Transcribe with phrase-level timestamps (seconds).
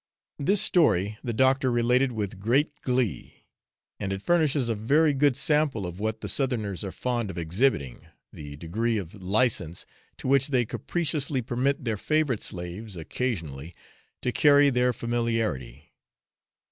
[0.39, 3.45] This story the Doctor related with great glee,
[3.99, 8.07] and it furnishes a very good sample of what the Southerners are fond of exhibiting,
[8.33, 9.85] the degree of licence
[10.17, 13.75] to which they capriciously permit their favourite slaves occasionally
[14.23, 15.93] to carry their familiarity.